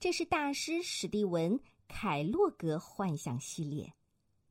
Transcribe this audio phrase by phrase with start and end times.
[0.00, 3.92] 这是大师史蒂文·凯洛格幻想系列。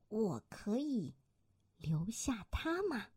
[0.07, 1.15] 我可以
[1.77, 3.07] 留下它吗？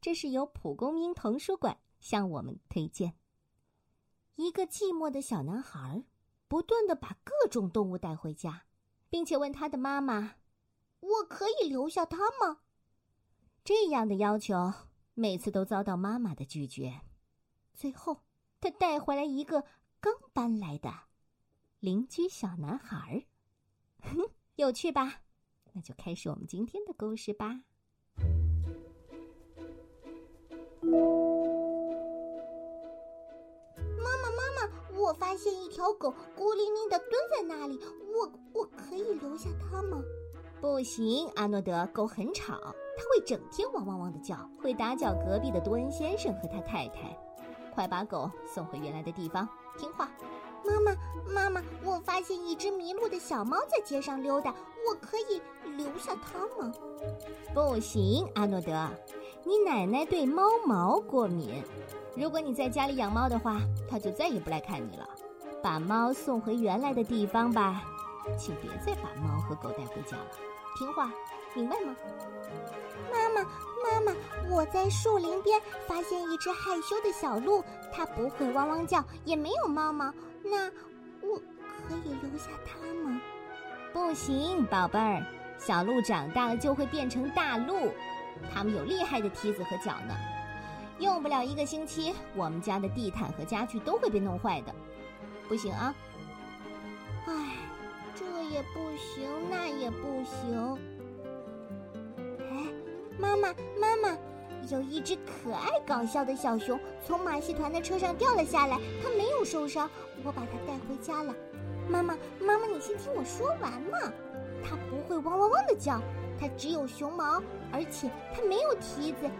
[0.00, 3.14] 这是由蒲公英童书馆向我们推荐。
[4.34, 6.04] 一个寂寞的小男孩，
[6.48, 8.64] 不断的把各种动物带回家，
[9.08, 10.34] 并且问他的妈妈
[10.98, 12.62] ：“我可以留下它吗？”
[13.62, 14.74] 这样的要求
[15.14, 17.02] 每次都遭到妈妈的拒绝。
[17.74, 18.24] 最后，
[18.60, 19.64] 他带回来一个
[20.00, 20.92] 刚搬来的
[21.80, 23.26] 邻居小男孩，
[24.00, 25.20] 哼， 有趣吧？
[25.74, 27.60] 那就开始我们今天的故事吧。
[33.98, 40.02] 妈妈，妈妈，我发现一条狗孤零零的蹲在那里，我我可以留下它吗？
[40.62, 47.14] 不行，阿诺德，狗很吵，它会整天汪汪汪的叫，会打搅隔壁的多恩先生和他太太。
[47.74, 49.46] 快把狗送回原来的地方，
[49.76, 50.10] 听话。
[50.66, 50.96] 妈妈，
[51.32, 54.50] 妈妈，我发现一只迷路的小猫在街上溜达，
[54.88, 55.40] 我可以
[55.76, 56.72] 留下它吗？
[57.54, 58.88] 不行，阿诺德，
[59.44, 61.62] 你奶奶对猫毛过敏。
[62.16, 65.08] 如果你在家里养猫的话，它就再也不来看你了。
[65.62, 67.82] 把猫送回原来的地方吧，
[68.38, 70.26] 请别再把猫和狗带回家了。
[70.78, 71.10] 听话，
[71.54, 71.94] 明白吗？
[73.12, 73.42] 妈妈，
[73.82, 74.16] 妈妈，
[74.50, 77.62] 我在树林边发现一只害羞的小鹿，
[77.92, 80.12] 它不会汪汪叫，也没有猫毛。
[80.50, 80.66] 那
[81.26, 81.38] 我
[81.88, 83.20] 可以留下它吗？
[83.92, 85.26] 不行，宝贝儿，
[85.58, 87.92] 小鹿长大了就会变成大鹿，
[88.52, 90.14] 它们有厉害的蹄子和脚呢。
[90.98, 94.74] 用不了一个星期，我们家的地毯和家具都会被弄坏的。
[95.48, 95.94] 不行啊！
[97.26, 97.56] 唉，
[98.14, 100.78] 这也不行，那也不行。
[102.40, 102.66] 哎，
[103.18, 104.16] 妈妈，妈妈。
[104.68, 109.88] 有一只可爱搞笑的小熊从马戏团的车上掉了下来，它没有受伤，
[110.24, 111.34] 我把它带回家了。
[111.88, 114.12] 妈妈，妈妈，你先听我说完嘛。
[114.64, 116.00] 它不会汪汪汪的叫，
[116.40, 117.40] 它只有熊毛，
[117.72, 119.30] 而且它没有蹄子。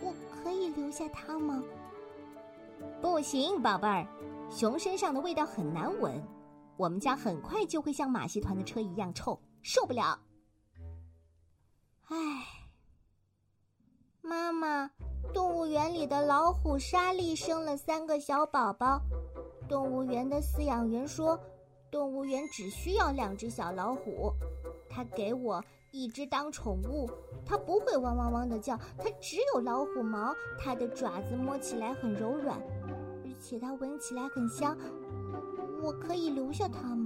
[0.00, 1.62] 我可以留下它吗？
[3.02, 4.06] 不行，宝贝儿，
[4.50, 6.22] 熊身上的味道很难闻，
[6.78, 10.18] 我们家很快就会像马戏团的车一样臭，受不了。
[12.08, 12.63] 唉。
[14.26, 14.90] 妈妈，
[15.34, 18.98] 动物园里的老虎莎莉生了三个小宝宝。
[19.68, 21.38] 动物园的饲养员说，
[21.90, 24.32] 动物园只需要两只小老虎。
[24.88, 27.06] 他给我一只当宠物，
[27.44, 34.74] 它不会汪汪汪的叫，它只有老虎毛，它的爪子摸起来很柔软，而且它闻起来很香。
[35.82, 37.03] 我可以留下它吗？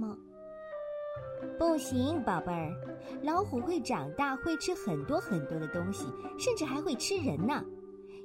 [1.59, 2.73] 不行，宝贝儿，
[3.21, 6.05] 老虎会长大，会吃很多很多的东西，
[6.39, 7.61] 甚至还会吃人呢。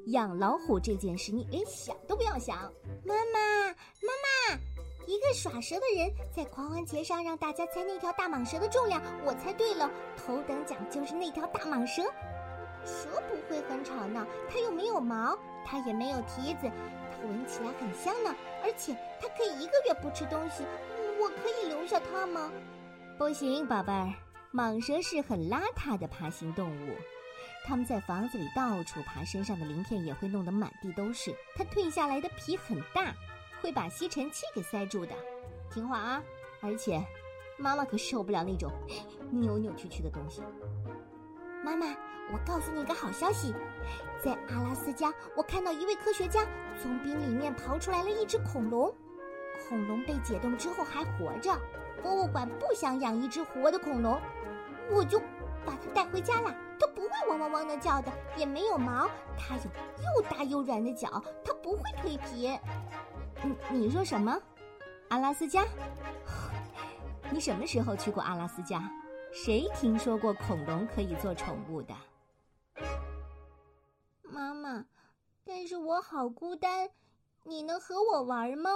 [0.06, 2.56] 养老虎这件事，你连想都不要想。
[3.04, 4.56] 妈妈，妈妈，
[5.08, 12.04] 一个耍蛇的人在狂欢节上让大家猜那条大蟒蛇的重量，我猜对了，头等奖就是那条大蟒蛇。
[12.84, 15.36] 蛇不会很吵闹，它又没有毛，
[15.66, 16.70] 它也没有蹄子，
[17.10, 20.62] 它闻起来很香呢，而且它可以一个月不吃东西。
[21.20, 22.52] 我可以留下它吗？
[23.16, 24.12] 不行，宝贝儿，
[24.52, 26.96] 蟒蛇是很邋遢的爬行动物，
[27.64, 31.32] 它们在房子里到处爬，身上的鳞片也会弄得满地都是。
[31.54, 33.14] 它褪下来的皮很大，
[33.62, 35.12] 会把吸尘器给塞住的。
[35.70, 36.22] 听话啊！
[36.60, 37.00] 而且，
[37.56, 38.68] 妈妈可受不了那种
[39.30, 40.42] 扭扭曲曲的东西。
[41.62, 41.86] 妈妈，
[42.32, 43.54] 我告诉你个好消息，
[44.24, 46.44] 在阿拉斯加，我看到一位科学家
[46.82, 48.92] 从冰里面刨出来了一只恐龙，
[49.68, 51.58] 恐龙被解冻之后还活着。
[52.02, 54.20] 博物馆不想养一只活的恐龙，
[54.90, 55.18] 我就
[55.64, 56.54] 把它带回家了。
[56.78, 59.08] 它不会汪汪汪的叫的，也没有毛。
[59.38, 59.62] 它有
[60.02, 62.58] 又大又软的脚，它不会蜕皮。
[63.42, 64.38] 你你说什么？
[65.08, 65.64] 阿拉斯加？
[67.30, 68.90] 你什么时候去过阿拉斯加？
[69.32, 71.94] 谁听说过恐龙可以做宠物的？
[74.22, 74.84] 妈妈，
[75.44, 76.90] 但是我好孤单，
[77.44, 78.70] 你能和我玩吗？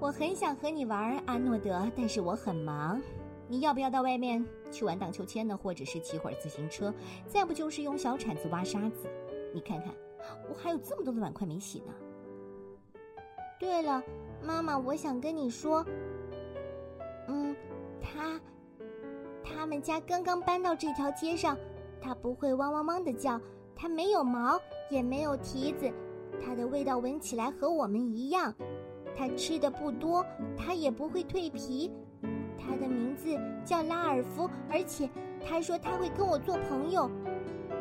[0.00, 3.00] 我很想和你玩，阿诺德，但是我很忙。
[3.48, 5.56] 你要不要到外面去玩荡秋千呢？
[5.56, 6.92] 或者是骑会儿自行车？
[7.26, 9.08] 再不就是用小铲子挖沙子。
[9.54, 9.94] 你看看，
[10.48, 11.92] 我还有这么多的碗筷没洗呢。
[13.58, 14.02] 对了，
[14.42, 15.84] 妈妈，我想跟你说，
[17.28, 17.54] 嗯，
[18.02, 18.40] 他，
[19.42, 21.56] 他们家刚刚搬到这条街上，
[22.00, 23.40] 它不会汪汪汪的叫，
[23.76, 25.90] 它没有毛，也没有蹄子，
[26.44, 28.54] 它的味道闻起来和我们一样。
[29.16, 30.24] 他吃的不多，
[30.56, 31.90] 他也不会蜕皮。
[32.58, 35.08] 他的名字叫拉尔夫，而且
[35.44, 37.10] 他说他会跟我做朋友。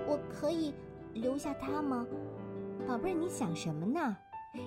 [0.08, 0.74] 我可以
[1.14, 2.06] 留下他吗？
[2.88, 4.18] 宝贝儿，你想什么呢？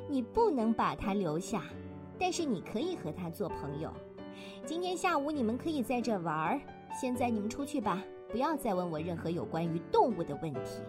[0.08, 1.62] 你不能把他留下。
[2.18, 3.92] 但是你可以和他做朋友。
[4.64, 6.60] 今天下午你们可以在这玩儿。
[6.98, 10.80] 现在你们出去吧，不要再问我任何有关于动物的问题，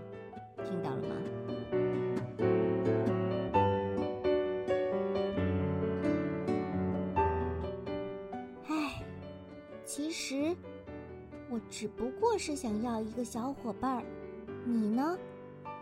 [0.64, 1.16] 听到了吗？
[9.98, 10.56] 其实
[11.50, 14.04] 我只不过是想要一个小伙伴儿。
[14.64, 15.18] 你呢？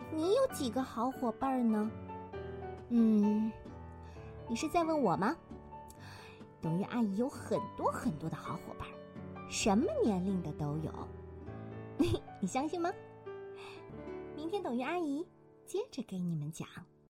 [0.09, 1.91] 你有几个好伙伴儿呢？
[2.87, 3.51] 嗯，
[4.47, 5.35] 你是在问我吗？
[6.61, 8.95] 董玉阿姨有很多很多的好伙伴儿。
[9.49, 10.91] 什么年龄的都有，
[12.39, 12.89] 你相信吗？
[14.33, 15.27] 明天等于阿姨
[15.65, 16.65] 接着给你们讲。